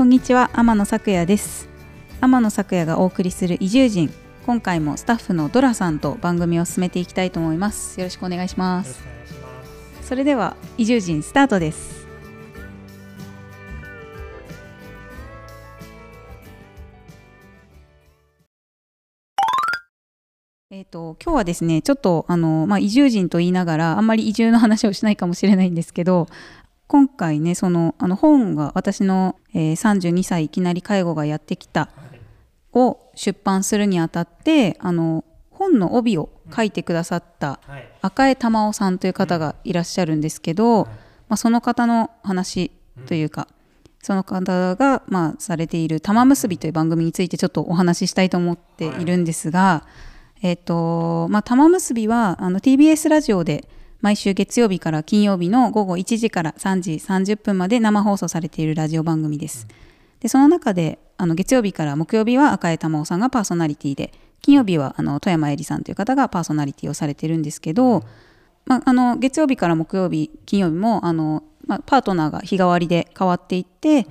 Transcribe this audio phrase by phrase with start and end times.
[0.00, 1.68] こんにちは天野咲也です。
[2.22, 4.10] 天野咲也がお送りする移住人。
[4.46, 8.00] 今回もスタッフのドラさんと番組を進めていきたいと思います。
[8.00, 9.04] よろしくお願いします。
[10.00, 12.08] それでは移住人スタートです。
[20.70, 26.26] えーと、今日はですねちょっとあの、まあ、移住人と言いながらあんまり移住の話をしないかもしれないんですけど
[26.90, 31.88] 今回ねそのあの本が私の、えー、32歳いきなり介護がやってきた
[32.72, 37.60] を出版するにあたってあの本の帯を書いてくださった
[38.02, 40.86] 赤江玉緒さんという方がいらっしゃるんですけど、
[41.28, 42.72] まあ、その方の話
[43.06, 43.46] というか、
[44.02, 49.84] その方が、まあ、されている「玉結び」という番組についてちょっとお話ししたいと思っているんですが、
[50.42, 53.68] えっ、とまあ、玉結びはあの TBS ラジオで
[54.00, 59.66] 「毎週月曜日から金曜日の午後1時から3時30分まで生放送されているラジオ番組です。
[60.20, 68.02] でその中であの月曜日から木曜日は赤江玉緒さんがパーソナリティで金曜日はあの富山えりさんという方がパーソナリティをされてるんですけど、
[68.64, 74.06] まあ、あの月曜日から木曜日金曜日もあの、まあ、パートナーが日替わりで変わっていって、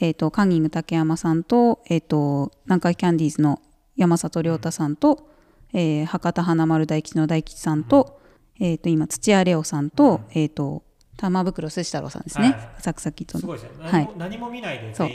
[0.00, 3.60] えーと、カンニング竹山さんと,、えーと、南海キャンディーズの
[3.96, 5.28] 山里亮太さんと、
[5.74, 8.20] えー、博多華丸大吉の大吉さんと、
[8.60, 10.82] えー、と今土屋レオさんと,、えー、と
[11.16, 15.10] 玉袋筋太郎さんですね、はい、サクサキとすごいですね、はい、何も見ないでそう。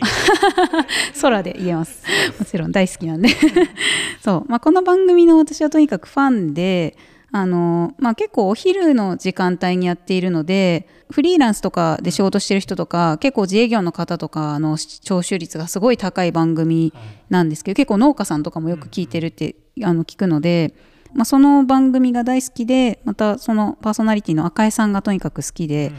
[1.21, 2.03] 空で言えます。
[2.39, 3.29] もちろん大好きなんで。
[4.23, 6.97] そう、まあ、この番組の私はとにかくファンで
[7.31, 16.93] あの、まあ、結構お昼の時間帯にやっているのでフリーランスとかで仕事してる人とか結構自営業の方とかの聴取率がすごい高い番組
[17.29, 20.73] なんですけど、結構農家さんとかもよく聞いてるって、あの聞くので。
[21.13, 25.95] まあ、その番組が大好きでまたそのパーソナリティの赤江さんがとにかく好きで、うん、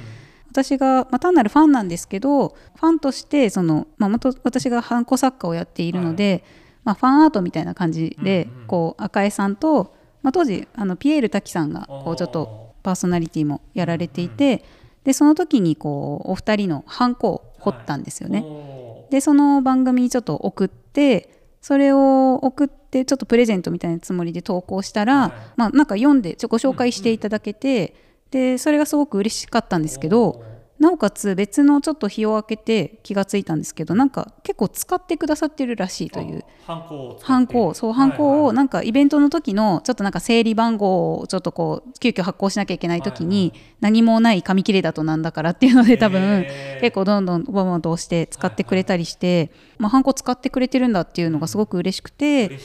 [0.51, 4.11] 私が、まあ、単なるファンなんですけどファンとしてその、まあ、
[4.43, 6.43] 私がハンコ作家をやっているので、はい、
[6.85, 14.65] まあ、ファンアートみたいな感じで、うんうん、こう赤江さんと、まあ、当時あのピエール滝さんがこうちょっとパーソナリティもやられていて、
[15.05, 18.41] でその時にこうお二人のハンコを彫ったんですよね。
[18.41, 30.43] はい、でその番組にちょっと送ってそれを送ってちょっとプレゼントみたいなつもりで投稿したら、はい、まあなんか読んでちょご紹介していただけて、うんうん、でそれがすごく嬉しかったんですけど
[30.81, 36.43] なおかつ別のちょっと日を空けて気がついたんですけどなんか結構使ってくださってるらしいという。
[36.67, 46.47] ハンコハンコそうハンコをなんかイベントの時のちょっとなんか整理番号をちょっとこう急遽発行しなきゃいけない時に何もない紙切れだとなんだからっていうので多分
[46.81, 52.59] 結構どんどんボンボンと押して使ってくれたりしてまあハンコ使ってくれてるんだっていうのがすごく嬉しくて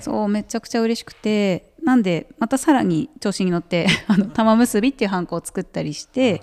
[0.00, 6.42] そうめちゃくちゃ嬉しくてなんでまたさらに調子に乗ってあの玉結びっていうハンコを作ったりして。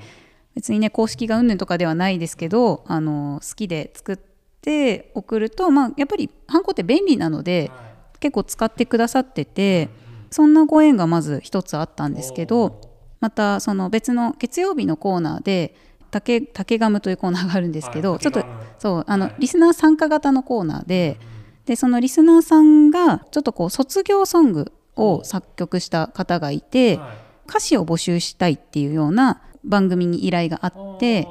[0.56, 4.18] 別にね公式がうんぬんとかではないですけどあの好きで作っ
[4.62, 7.82] て送ると、まあ、やっぱりハンコって便利なので、は
[8.16, 12.82] い、結構使ってくださってて、うん、そんなご縁がまず一つあったんですけど
[13.20, 15.76] またその別の月曜日のコーナーで
[16.12, 18.46] 竹竹ガムというコーナーがあるんですけど、はい、ちょっと
[18.78, 21.20] そうあの、はい、リスナー参加型のコーナーで
[21.66, 27.00] でそのリスナーさんがちょっとこう卒業ソングを作曲した方がいて、
[27.48, 31.28] 歌詞を募集したいっていうような番組に依頼があって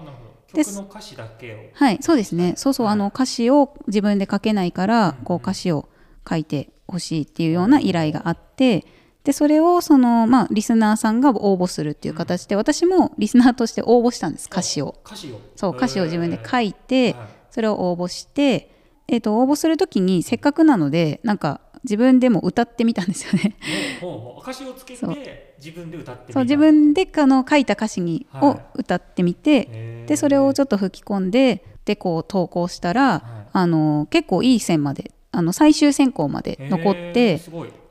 [0.54, 1.58] 曲の歌詞だけを。
[1.72, 2.54] はいそうですね。
[2.56, 5.88] そうそう、はい、あの歌詞を自分で書けないから、こう歌詞を
[6.28, 8.86] 書いてほしいっていうような依頼があって
[9.24, 14.96] でそれをその、まあ、リスナーさんが応募するっていう形で、私もリスナーとして応募したんです歌詞を。
[15.06, 15.40] 歌詞を。
[15.54, 17.14] そう歌詞を自分で書いて、
[17.50, 18.74] それを応募して、
[19.08, 23.56] えー、と応募する時にせっかくなのでなんか自分でも歌ってみたんですよね。
[24.40, 33.22] 歌詞をつけて自分で歌ってそう自分であの書いた歌詞に、はい、を歌ってみてでそれをちょっと吹き込んででこう投稿したら、はい、
[33.52, 37.40] あの結構いい線まであの最終選考まで残って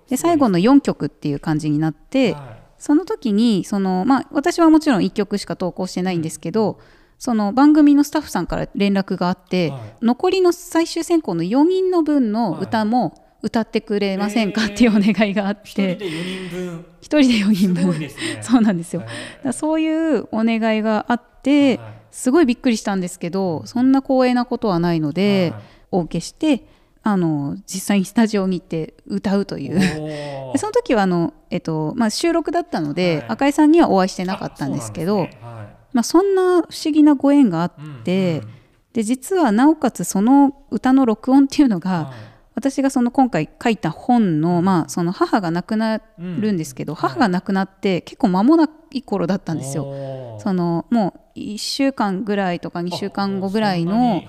[0.10, 2.44] で最後の4曲っていう感じになって、はい、
[2.78, 6.78] その時にその、まあ、私はもちろん1曲しか投稿してないんですけど、うん、
[7.18, 9.72] その番組のスタッフさんから連絡があって、
[10.02, 16.86] 残りの最終選考の4人の分の歌も、歌ってくれませんかっていうお願いがあって、1人で4人分。
[17.02, 18.12] 1人で4人分、ね、
[18.42, 19.04] そうなんですよ、
[19.44, 21.80] だそういうお願いがあって、
[22.12, 25.54] すごいびっくりしたんですけどそんな光栄なことはないので、
[25.92, 26.66] お受けして
[27.04, 29.80] あの実際にスタジオに行って歌うという。
[30.58, 35.38] その時はあの、えっとまあ、収録だったので、はい、赤井さんにはお会いしてなかったんですけど、ね。
[35.42, 37.72] はい、まあ、そんな不思議なご縁があっ
[38.04, 38.54] て、うんうん、
[38.94, 50.38] で実はなおかつその歌の録音っていうのが、はい私がその今回書いた本の,、まあその母が亡くなるんですけど、うん、母が亡くなって結構間もない頃だったんですよ。
[50.40, 54.24] そのもう1週間ぐらいとか2週間後ぐらいの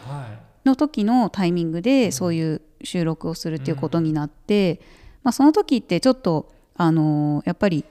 [0.65, 4.81] の時のタイミングでそういう収録をするっていうことになって、
[5.23, 7.85] まあ、その時ってちょっとあのやっぱり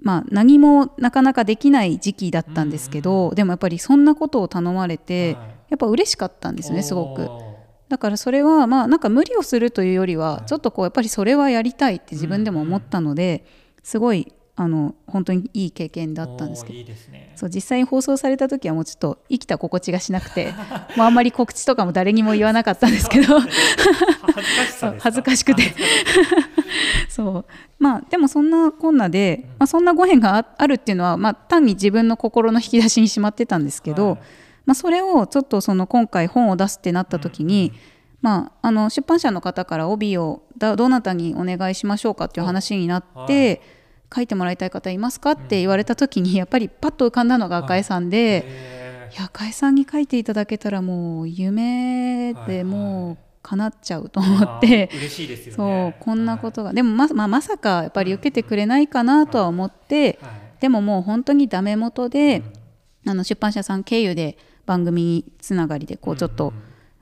[0.00, 5.58] まあ何もなかなかできない時期だったんですけど、でもやっぱりそんなことを頼まれて、はい。
[5.68, 7.28] やっぱ嬉しかったんですねすごく。
[7.88, 10.46] おだからそれはまあなんか無理をするというよりははい。
[10.46, 13.44] ちょっとこうやっぱりそれはやりたいって自分でも思ったので
[13.82, 16.92] すごいあの本当にいい経験だったんですけど。
[17.36, 20.52] そう実際に放送された時はもうちょっと生きた心地がしなくて
[20.96, 23.38] もうあんまり告知とかも誰にも言わなかったんですけど。
[24.98, 25.62] 恥ずかしくて。
[27.08, 27.44] そう。
[27.78, 34.18] まあでもそんなこんなで、まあ、そんなご縁がああるっていうのは、まあ、単に自分の心の引き出しにしまってたんですけど、はい
[34.68, 37.72] まあ、それをちょっとその今回本を出すってなった時に、
[38.20, 43.62] まあ、あの出版社の方から帯をだどなたにお願いしましょうかっていう話になって、
[44.14, 54.90] 書いてもらいたい方いますかって言われた時にやっぱりパッと浮かんだのが赤江さんで、へいや赤江さんに書いていただけたらもう夢でもう叶っちゃうとー思って。
[54.92, 54.94] あ。
[54.94, 62.42] ー嬉しいですよそうねこんなことが、でもままあまさかやっぱり受けてくれないかなとは思って、はいはいでももう本当にダメ元で、
[63.06, 64.36] あの出版社さん経由で
[64.68, 66.52] 番組つながりでこうちょっと、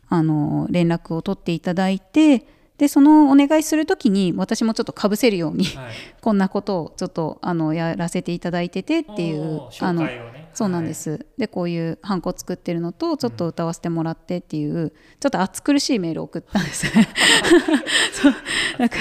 [0.08, 2.46] あの連絡を取っていただいて
[2.78, 5.92] でそのお願いする時に私もちょっとかぶせるようにはい。
[6.22, 10.08] こんなことをちょっとあのやらせていただいててっていうおーあの
[10.56, 16.86] そうなんです、でこういうハンコ作ってるのとちょっと歌わせてもらってっていう、ちょっと暑苦しいメールを送ったんです。
[18.14, 18.34] そう。
[18.78, 18.96] なんか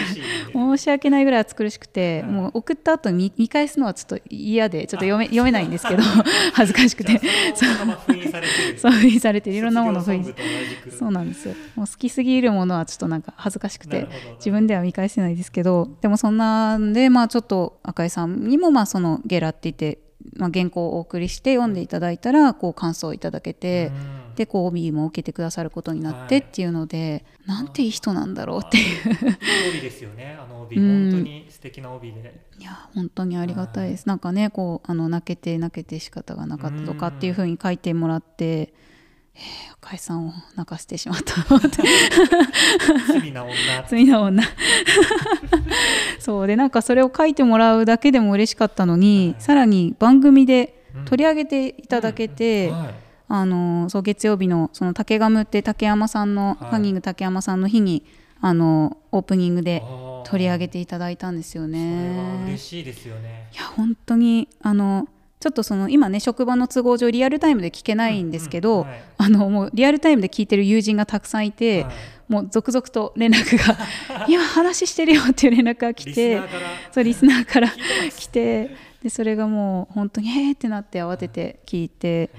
[0.52, 6.04] 申し訳ないぐらい暑苦しくて、はいもう送った後見見返すのはちょっと嫌でちょっと読め読めないんですけど
[6.52, 7.22] 恥ずかしくて。
[7.56, 8.92] そう。
[8.92, 10.36] 封印されて いろんなものを封印。
[11.00, 11.56] そうなんですよ。
[11.76, 14.10] もう好きすぎるものはちょっとなんか恥ずかしくて
[14.40, 20.00] 自分では見返せないですけどでもそんなんでまあちょっと赤井さんにもまあそのゲラって言って、
[20.36, 24.36] まあ、原稿をお送りして読んでいただいたらこう感想をいただけて、うん。
[24.36, 26.44] でこう帯も受けてくださることになってはい。
[26.44, 28.84] っていうので、なんていい人なんだろうっていう。
[28.84, 31.12] いい帯ですよねあの帯うん。
[31.12, 32.42] 本当に素敵な帯で。
[32.60, 38.74] いや本当にありがたいです、なんかねこうあの泣けて泣けて仕方がなかったとかっていうふうに書いてもらって、
[39.36, 41.36] えー、赤井さんを泣かせてしまった
[43.08, 43.54] 罪な女。
[43.88, 44.44] 罪な女。
[46.20, 49.44] そうでなんかそれを書いてもらうだけでも嬉しかったのに、はい。
[49.44, 51.06] さらに番組でうん。
[51.06, 52.96] 取り上げていただけて、はい。
[53.28, 56.72] あのそう月曜日のその竹ガムって竹山さんの、はい。
[56.72, 58.06] ハンギング竹山さんの日に
[58.40, 59.84] あのオープニングで
[60.26, 62.44] 取り上げていただいたんですよね。
[62.48, 63.50] 嬉しいですよね。
[63.54, 65.08] いや本当にあの
[65.46, 69.04] ちょっとその今ね職場の都合上リアルタイムで聞けないんですけど、うんはい。
[69.18, 71.94] あのもうリアルタイムで聞いてる友人がたくさんいて、はい。
[72.30, 73.78] もう続々と連絡が
[74.28, 76.42] 「今話してるよ」っていう連絡が来て
[76.92, 77.70] そうリスナーから
[78.18, 78.72] 来て
[79.04, 82.32] でそれがもう本当に「えー!」ってなって慌てて聞いて。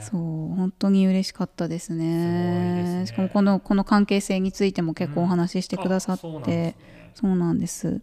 [0.00, 2.98] そう本当に嬉しかったですね。
[3.00, 3.06] ね。
[3.06, 6.74] しかもこのこの関係性についても結構お話ししてくださって、うなん
[7.14, 8.02] そうなんです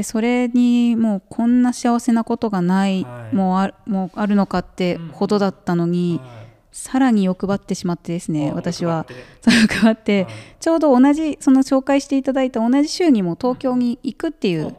[0.00, 3.36] でそれにもうこんな幸せなことがない、はい。
[3.36, 6.40] もうあもうあるのかってほどだったのに、はい。
[6.72, 9.06] さらに欲張ってしまってですねあ私は。
[9.44, 10.24] 欲張って。
[10.24, 10.32] はい。
[10.58, 14.74] ちょうど同じその紹介していただいた同じ週にも東京に行くっていう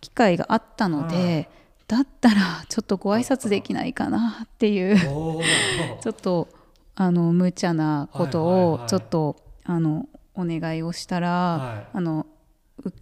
[0.00, 1.48] 機会があったので、
[1.86, 6.48] だったらちょっとご挨拶できないかなっていうちょっと
[6.96, 11.86] あの無茶なことをちょっと、あのお願いをしたら、はい。
[11.92, 12.33] あのう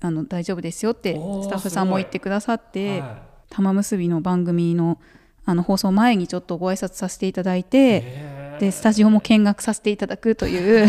[0.01, 3.13] あの大丈夫ですよってスタッフさんも言ってくださってはい。
[3.51, 4.99] 玉結びの番組の
[5.45, 10.89] あの放送前にちょっとご挨拶させていただいて、でスタジオも見学させていただくという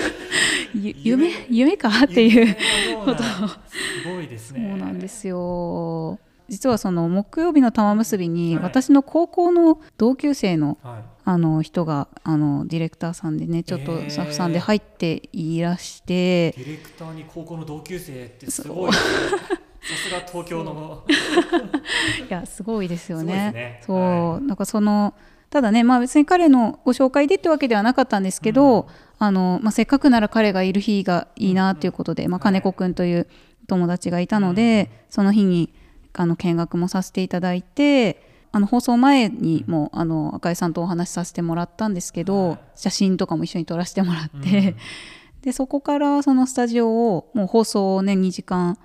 [0.74, 1.90] ゆ夢夢か？
[2.04, 4.68] っていう夢のようなすごいですね。
[4.70, 6.18] そうなんですよ
[6.50, 8.64] 実はその木曜日の玉結びにはい。
[8.64, 11.20] 私の高校の同級生のはい。
[11.22, 21.04] あの人があのディレクターさんでねちょっとスタッフさんで入っていらして、ディレクターに高校の同級生ってすごいですねさすが東京の。
[22.28, 23.52] いやすごいですよね。
[23.52, 23.82] ね。
[23.86, 25.14] そう、はなんかその
[25.50, 28.88] ただねまあ別に彼のご紹介でってわけではなかったんですけど、
[29.18, 33.28] あのまあせっかくなら彼がいる日がいいなということで、まあ金子くんという
[33.66, 35.72] 友達がいたので、その日に
[36.12, 38.28] あの見学もさせていただいて。
[38.52, 42.58] あの放送前にもあの赤井さんとお話しさせてもらったんですけど、はい。
[42.74, 44.76] 写真とかも一緒に撮らせてもらって、うん。
[45.42, 48.76] でそこからそのスタジオをもう放送をね2時間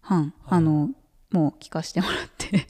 [0.00, 0.58] 半、はい。
[0.58, 0.90] あの
[1.30, 2.66] もう聞かせてもらって。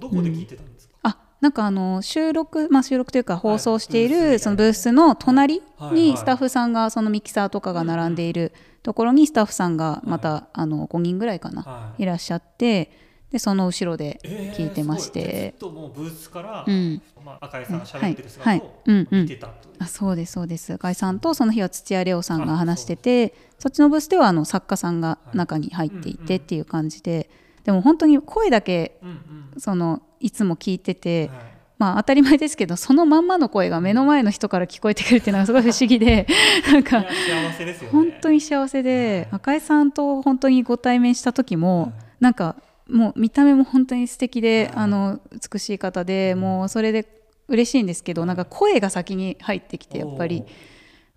[0.00, 5.62] どこで聞いてたんですか、あなんかあの収録まあ収録というか放送しているそのブースの隣
[5.92, 8.52] にスタッフさんがそのミキサーとかが並んでいる
[8.82, 12.02] ところにスタッフさんがまたあの5人ぐらいかなはい。
[12.02, 13.03] いらっしゃって
[13.34, 15.22] でその後ろでえー聞いてましすごい。
[15.24, 17.02] じゃあずてっ、ともうブースから、うん。
[17.24, 19.22] まあ、赤井さんが喋ってるはい姿をうんうん。
[19.22, 20.72] 見てたという、あそうですそうです。
[20.72, 27.28] 赤井さんとその日は土屋レオさんが話しててそっちのブースではあの作家さんが中に入っていてっていう感じで、
[27.64, 29.12] でも本当に声だけうんう
[29.56, 29.60] ん。
[29.60, 31.38] そのいつも聞いてて、はい。
[31.76, 36.28] まあ当たり前ですけどそのまんまの声が目の前の人から聞こえてくるっていうのがすごい不思議で
[36.72, 37.78] なんか幸せでね。
[37.90, 42.54] 本当に幸せで赤井さんと本当にご対面した時もなんか
[42.88, 44.84] もう見た目も本当に素敵ではい。
[44.84, 45.20] あの
[45.52, 47.08] 美しい方でもうそれで
[47.48, 50.44] 嬉しいんですけどなんか声が先に入ってきてやっぱり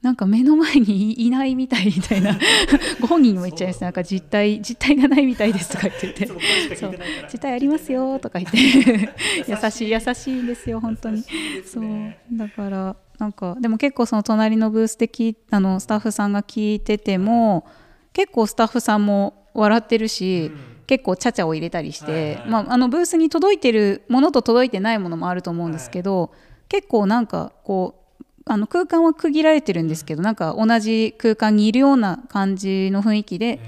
[0.02, 2.38] なんか目の前にいないみたいみたいな
[3.02, 3.82] ご本人にも言っちゃいます。
[3.82, 6.08] なんか実体実体がないみたいですとか言って。
[6.08, 7.30] いてつも声しか聞いてないから。
[7.34, 8.58] 実体ありますよとか言って。
[9.48, 9.92] 優しい。
[9.92, 11.18] 優しいんですよ本当に。
[11.18, 11.84] 優しいですそう。
[11.84, 15.10] ねだからなんかでも結構その隣のブースで
[15.50, 17.66] あのスタッフさんが聞いてても
[18.14, 26.32] 結構スタッフさんも笑ってるし、うん結構ちゃちゃを入れたりして、ブースに届いてるものと届いてないものもあると思うんですけど、
[26.70, 33.60] 結構なんかこうあの空間は区切られてるんですけどなんか同じ空間にいるような感じの雰囲気で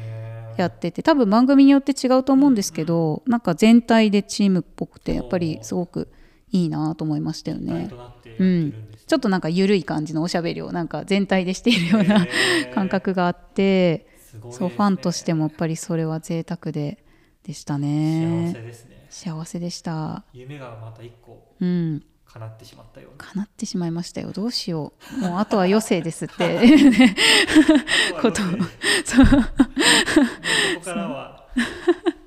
[0.58, 6.10] やってて多分番組によって違うと思うんですけど、なんか全体でチームっぽくてやっぱりすごく
[6.52, 7.90] いいなと思いましたよね。
[9.08, 12.28] ちょっとなんか緩い感じのおしゃべりをなんか全体でしているような
[12.74, 14.08] 感覚があって、
[14.52, 17.04] そうファンとしてもやっぱりそれは贅沢で
[17.50, 19.08] でした幸ねせですね。
[19.10, 20.24] 幸せでした。
[20.34, 22.04] 夢がまた一個うん。
[22.32, 23.26] 叶ってしまったような。
[23.26, 24.32] 叶ってしまいましたよ。
[24.32, 25.18] どうしよう。
[25.18, 26.60] もうあとは余生ですって。
[28.22, 28.44] こと。
[29.04, 29.26] そう。
[29.26, 29.32] こ
[30.76, 31.48] こからは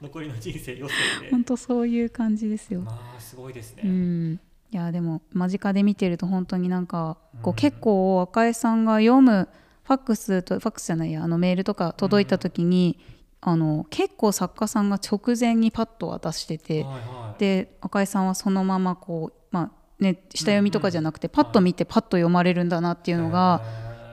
[0.00, 0.88] 残りの人生余
[1.20, 1.30] 生で。
[1.30, 2.80] 本当そういう感じですよ。
[2.80, 4.40] まあすごいですね、うん。
[4.72, 7.54] いやでも間近で見てると本当になんかこううん。
[7.54, 9.48] 結構赤江さんが読む
[9.84, 12.98] ファックスとファックスじゃないやあのメールとか届いた時に、
[13.44, 17.40] あの結構作家さんが直前にパッと渡してて、はいはい。
[17.40, 23.62] で赤井さんはそのままこうまあね下読みとかじゃなくてパッと見てパッと読まれるんだなっていうのが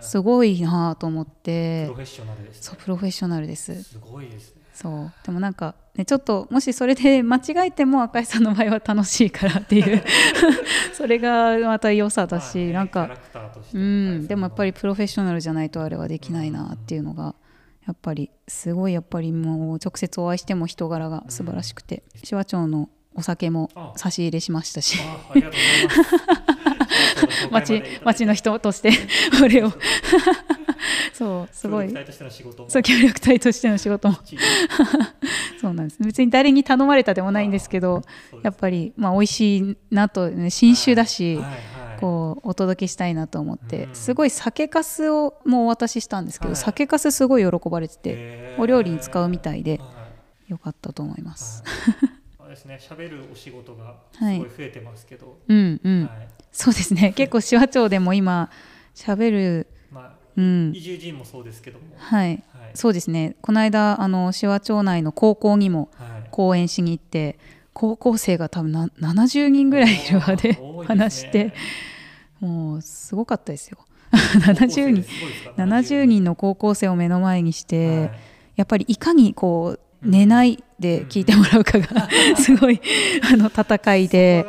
[0.01, 2.61] すごいなと思っプてロフェッショナルですね。
[2.61, 3.83] そうプロフェッショナルです。
[3.83, 4.61] すごいですね。
[4.73, 5.11] そう。
[5.25, 10.01] でもなんか、ね、ちょっともしそれで間違えても赤井さんの場合は楽しいからっていう。
[10.93, 13.09] それがまた良さだし、まあねなんか
[13.73, 14.27] うん。
[14.27, 17.35] でもやっぱりりプロフェッショナルじゃないとあれはできないなっていうのが
[17.89, 23.93] やっぱりすごいやっぱりもう直接お会いしても人柄が素晴らしくて紫波町のお酒もあ。
[23.95, 24.99] 差し入れしましたし。
[27.49, 28.91] 町町の人として
[29.41, 29.73] これを。
[31.13, 31.91] そうすごい。
[31.91, 32.69] 協力隊としての仕事も。
[32.69, 34.17] そう協力隊としての仕事も。
[35.59, 35.97] そうなんです。
[36.03, 38.03] 別に誰に頼まれたでもないんですけど
[38.43, 43.95] やっぱりまあ美味しいなと、ね、新酒だし、はいはいはいこうお届けしたいなと思って、うん。
[43.95, 46.55] すごい酒粕をもうお渡ししたんですけど、はい。
[46.57, 48.19] 酒粕すごい喜ばれてて
[48.57, 49.77] お料理に使うみたいでは
[50.47, 50.51] い。
[50.51, 51.63] よかったと思います。
[52.49, 54.39] ですね喋るお仕事がすはい。
[54.39, 56.27] ごい増えてますけど、うんうん、はい。
[56.51, 57.13] そうですね。
[57.13, 58.49] 結構紫波町でも今
[58.95, 60.71] 喋る、まあうん。
[60.75, 62.43] 移住人もそうですけども、はい、はい。
[62.73, 63.35] そうですね。
[63.41, 66.27] この間あの紫波町内の高校にもはい。
[66.31, 67.37] 講演しに行って
[67.79, 71.53] 高校生が多分な70人ぐらいいる場で話して。
[72.41, 73.77] もうすごかったですよ。
[74.11, 76.23] 70人すごいですか？70人。
[76.25, 78.11] の高校生を目の前にして、はい。
[78.57, 82.81] やっぱりいかにこう寝ないで聞いてもらうかが すごい
[83.31, 84.45] あの戦いで。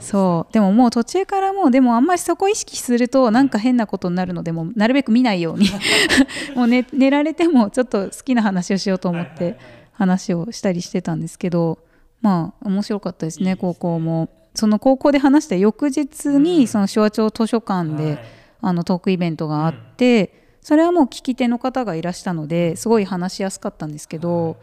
[0.00, 0.52] そう。
[0.52, 5.68] でももう途中からもうでもあんまりそこ意識するとなんか変なことになるのでもうなるべく見ないように。
[6.56, 9.58] もう寝寝られてもちょっと好きな話をしようと思って
[9.92, 11.78] 話をしたりしてたんですけど
[12.24, 14.30] まあ面白かったですね高校も。
[14.54, 16.66] その高校で話した翌日に、うん。
[16.68, 18.20] その手話町図書館で、はい。
[18.62, 24.56] あのトークイベントがあって、それはもう聞き手の方がいらしたのですごい話しやすかったんですけど、はい。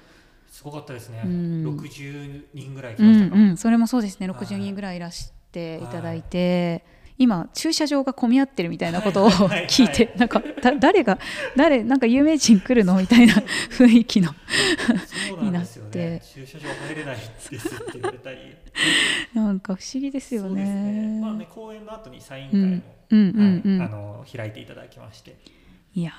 [0.50, 1.80] すごかったですね、うん。
[1.80, 4.28] 60人ぐらい来うましたか、んうん、それもそうですね。
[4.28, 6.84] はい60人ぐらいいらしていただいて、
[7.22, 9.38] 今駐車場が混み合ってるみたいなことをはい。
[9.46, 9.68] はいはい。
[9.68, 11.20] 聞いてなんかだ誰が
[11.56, 12.98] 誰なんか有名人来るの？
[12.98, 13.36] みたいな
[13.70, 14.34] 雰囲気の
[15.40, 18.38] になね駐車場入れないですって言われたり。
[19.36, 20.64] なんか不思議ですよね。
[20.64, 21.22] ね。
[21.22, 23.80] まあね公演の後にサイン会も、うんうんうんうん。
[23.80, 25.38] はい、あの開いていただきまして。
[25.94, 26.14] いや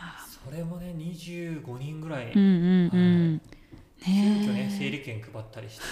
[0.45, 3.41] それもね25人ぐらい、ーうんうんうん、
[4.05, 5.85] 急遽ねね整理券配ったりして、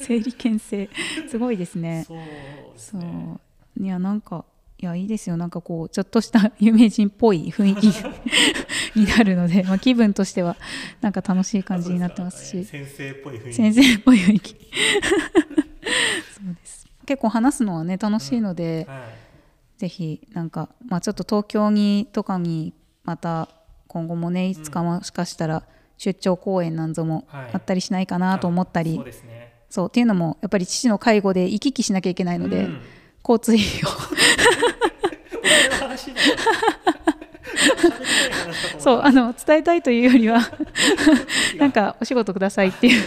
[0.00, 0.90] え 整理券制。
[1.28, 2.04] すごいですね。
[2.06, 3.00] そうですそう。
[3.00, 3.38] ね
[3.80, 4.44] いやなんか
[4.78, 5.36] いやいいですよ。
[5.36, 7.86] なんかこうちょっとした有名人っぽい雰囲気
[8.98, 10.56] になるので、まあ、気分としては
[11.00, 12.64] なんか楽しい感じになってますし。
[12.64, 13.54] 先生っぽい雰囲気。
[13.54, 14.50] 先生っぽい雰囲気。
[14.52, 14.56] そ
[16.50, 16.86] うです。
[17.06, 18.98] 結構話すのはね楽しいので、はい。
[19.78, 23.48] ぜひなんか、まあ、ちょっと東京にとかにまた
[23.88, 25.64] 今後もねいつかもしかしたら
[25.98, 27.50] 出張公演なんぞもはい。
[27.52, 29.52] あったりしないかなと思ったり、そうですね。
[29.70, 32.80] そうっていうのもやっぱり父の介護で行き来しなきゃいけないので、うん
[33.26, 33.88] 交通費を。
[38.78, 40.40] そうあの伝えたいというよりは
[41.52, 43.02] たなんかお仕事くださいっていう。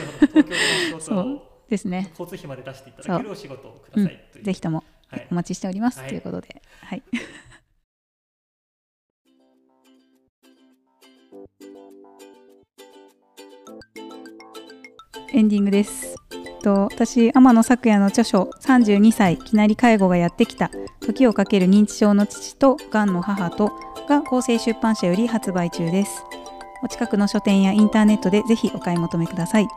[0.99, 5.27] そをうですね、交通費まで出していただけるお仕事をくうんださいという、ぜひともはい。
[5.31, 6.09] お待ちしております、はい。
[6.09, 7.03] ということで、はい、
[15.33, 16.15] エンディングです。
[16.67, 20.69] と私天野咲也の著書「32歳いきなり介護がやってきた
[20.99, 23.71] 時をかける認知症の父とがんの母と」
[24.09, 26.25] が厚生出版社より発売中です。
[26.83, 29.67] お近くの書店やインターネットでぜひお買い求めください。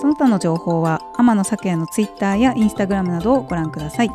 [0.00, 4.10] その他の情報は天野咲也のツイッターやインスタグラムなどをご覧ください。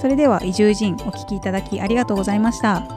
[0.00, 2.93] それでは移住人お聞きいただきありがとうございました。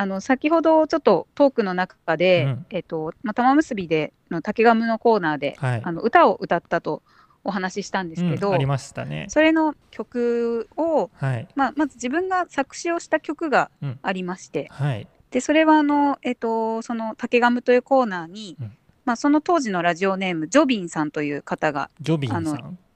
[0.00, 2.66] あの先ほどちょっとトークの中で、うん。
[2.70, 5.82] えっとまあ、玉結びでの竹ガムのコーナーで、はい。
[5.84, 7.02] あの歌を歌ったと
[7.44, 9.26] お話ししたんですけど、うんありましたね。
[9.28, 11.48] それの曲を、はい。
[11.54, 13.98] まあ、まず自分が作詞をした曲がうん。
[14.00, 15.06] ありまして、はい。
[15.30, 18.72] でそれはあの、えっと、その「竹ガム」というコーナーに、うん
[19.04, 22.44] まあ、その当時のラジオネームジョビンさんという方が、ジョビンさん？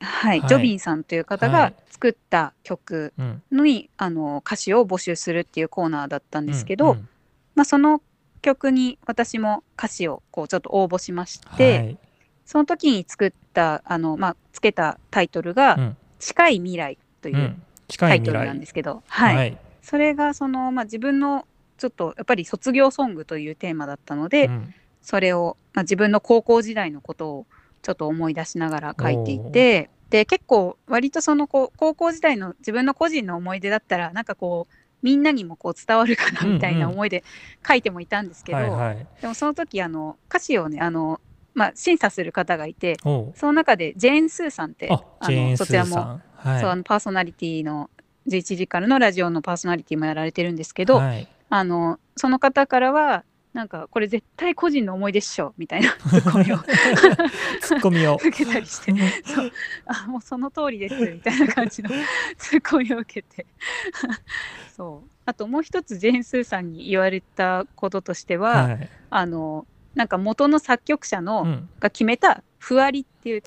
[0.00, 0.48] はいはい。
[0.48, 1.74] ジョビンさんという方がはい。
[1.90, 3.42] 作った曲うん。
[3.64, 7.08] に、あの歌詞を募集するっていうコーナーだったんですけど、うんうん。
[7.54, 8.02] まあ、その
[8.42, 11.98] 曲に私も歌詞をこうちょっと応募しまして、はい。
[12.44, 17.56] その時に作ったあの、まあ、つけたタイトルがうん「近い未来」という
[17.96, 19.36] タイトルなんですけど、はい。
[19.36, 19.58] はい。
[19.80, 21.46] それがその、まあ、自分の
[21.78, 27.46] ちょっとやっぱり卒業ソングというテーマだったので、うんそれを、まあ、自分の高校時代のことを
[27.82, 37.22] ちょっと思い出しながら書いていてで結構割とそのこう高校時代の自分の個人の思い出だったらなんかこうみんなにもこう伝わるかなみたいな思いで
[37.66, 39.06] 書いてもいたんですけど、はいはい。
[39.20, 41.20] でもその時あの歌詞をねあの、
[41.52, 46.60] まあ、審査する方がいてその中でジェーン・スーさんってあのそちらも、はい。
[46.60, 47.90] そうあのパーソナリティの
[48.28, 51.28] 11時からのラジオのパーソナリティもやられてるんですけど、はい。
[51.50, 55.92] あのその方からはなんかこれ絶対個人の思い出っしょみたいな。
[56.02, 56.58] ツッコミを。
[57.60, 58.16] ツッコミを。
[58.16, 58.92] 受けたりして。
[59.24, 59.52] そう。
[59.86, 61.90] あもうその通りですみたいな感じの。
[62.36, 63.46] ツッコミを受けて。
[64.76, 65.10] そう。
[65.24, 68.88] あともう一つジェーン・スーさんに言われたこととしては、はい。
[69.08, 71.68] あのなんか元の作曲者の、うん。
[71.78, 73.42] が決めた「ふわり」っていう、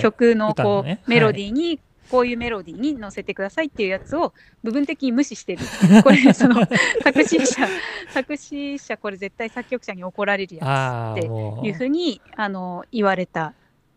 [0.00, 5.62] 曲のこう、メロディーに、こういうメロディーに乗せてくださいっていうやつを部分的に無視してる。
[6.02, 6.66] これその
[7.02, 7.68] 作詞者
[8.10, 13.54] 作詞者これ絶対作曲者に怒られるやっていうふうにあの言われた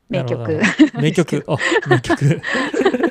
[0.09, 0.61] 名曲。
[0.99, 1.43] 名曲。
[1.47, 2.41] あ名曲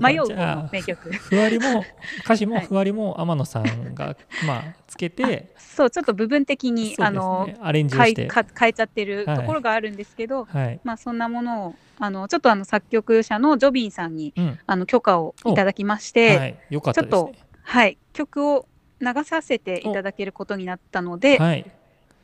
[0.00, 0.26] 迷う
[0.70, 1.10] 名曲。
[1.10, 1.84] ふわりも
[2.24, 2.66] 歌詞もはい。
[2.66, 9.36] ふわりも天野さんがまあつけてそうちょっと部分的に、あのアレンジを変え変えちゃってるはい。
[9.36, 10.80] ところがあるんですけど、はい。
[10.84, 14.58] まあそんなものをあのちょっとあの作曲者のジョビンさんにうん。
[14.66, 16.56] あの許可をいただきまして、はい。
[16.70, 17.32] よかったですね。
[17.62, 18.66] はい、曲を
[19.00, 21.64] 流させていただけることになったので、はい。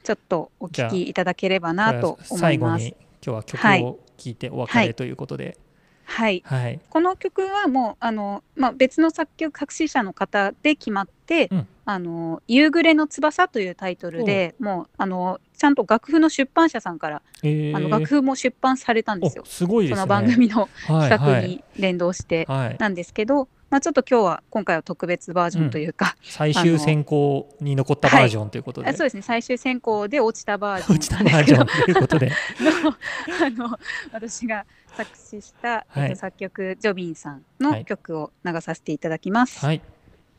[0.02, 2.38] ちょっとお聴きいただければなと思います。
[2.38, 3.82] 最後に今日は曲はい。
[3.82, 5.58] を聴いてお別れということで
[6.04, 6.80] はい、はい。
[6.88, 11.66] この曲はもうあの、まあ、別の作曲作詞者の方で決まって「うん。
[11.86, 17.76] あの夕暮れの翼」というタイトルでもうあのちゃんと楽譜の出版社さんから、えー。
[17.76, 19.42] あの楽譜も出版されたんですよ。
[19.44, 19.48] お。
[19.48, 19.96] すごいですね。
[19.96, 22.76] その番組のはい企画に連動してはいはい。
[22.78, 28.88] なんですけど、まあ、ちょっと今日は今回は特別バージョンというか、最終選考に残ったバージョンということで。
[28.88, 29.22] あそうですね。
[29.22, 32.30] 最終選考で落ちたバージョン落ちたバージョンということで。
[32.60, 33.78] のあの
[34.12, 34.64] 私が
[34.96, 36.02] 作詞した、はい。
[36.02, 37.42] えっと、作曲ジョビンさんはい
[37.80, 39.66] の曲を流させていただきます。
[39.66, 39.82] はい、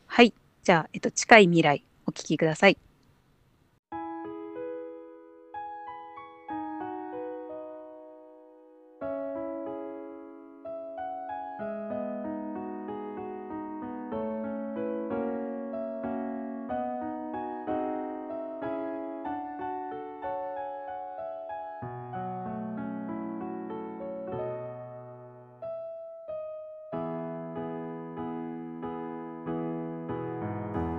[0.07, 0.33] はい。
[0.63, 2.77] じゃあ、えっと、近い未来お聴きください。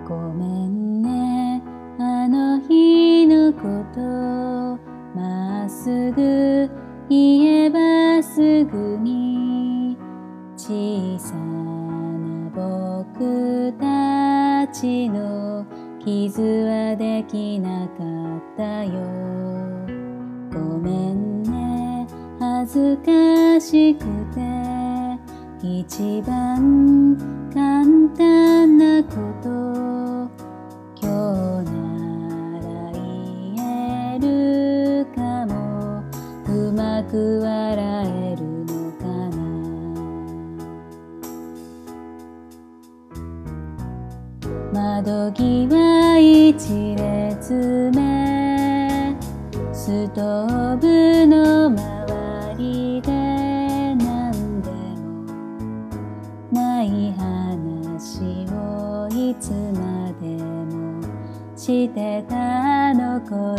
[0.08, 1.60] ごめんね。
[1.98, 4.00] あの日のこと
[5.18, 6.70] まっすぐ
[7.08, 9.98] 言えばすぐに
[10.56, 15.66] 小さな僕たちの
[15.98, 18.92] 傷はできなかったよ。
[20.52, 22.06] ごめんね。
[22.38, 24.40] 恥ずかしくて
[25.62, 27.16] 一番
[27.52, 27.84] 簡
[28.16, 29.55] 単なこと
[44.72, 49.16] 窓際一列目。
[49.72, 53.10] ストーブの周りで
[53.96, 55.06] 何でも。
[56.52, 61.02] ない話をいつまでも
[61.56, 62.36] してた
[62.88, 63.20] あの。
[63.20, 63.55] 頃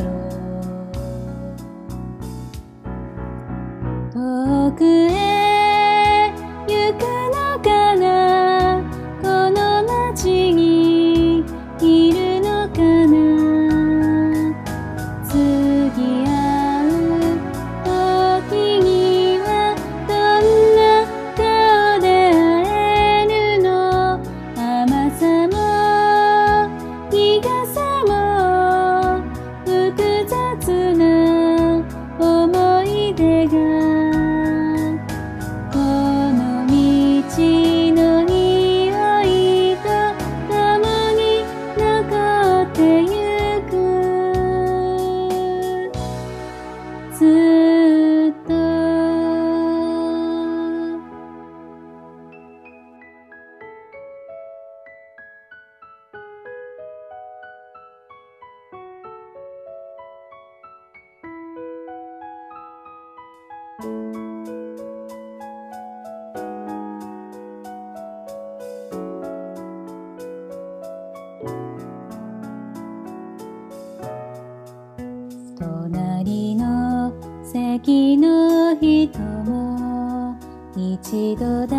[81.10, 81.77] 记得。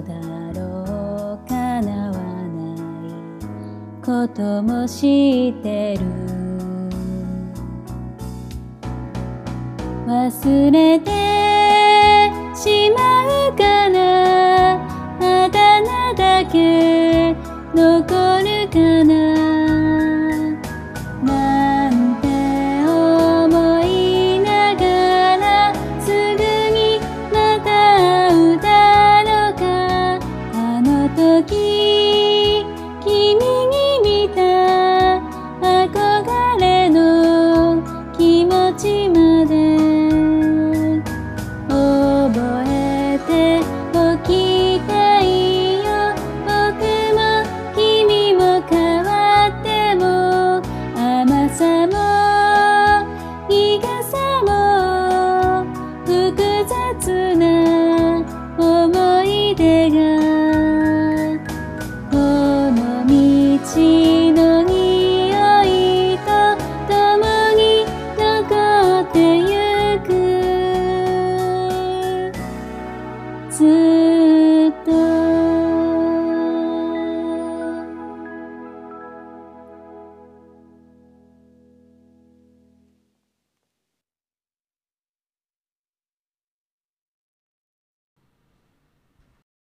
[0.00, 0.14] だ
[0.54, 2.78] ろうかなわない
[4.04, 6.00] ことも知ってる。
[10.06, 11.10] 忘れて
[12.54, 14.00] しまうかな。
[15.20, 17.11] あだ名だけ